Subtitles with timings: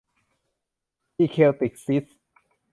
[1.17, 2.15] อิเคลติคซิสม์